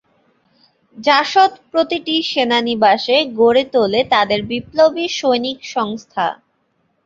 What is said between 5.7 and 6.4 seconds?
সংস্থা।